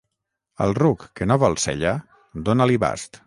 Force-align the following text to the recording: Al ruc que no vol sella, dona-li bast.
Al 0.65 0.73
ruc 0.77 1.03
que 1.19 1.27
no 1.31 1.37
vol 1.45 1.59
sella, 1.67 1.93
dona-li 2.49 2.81
bast. 2.89 3.19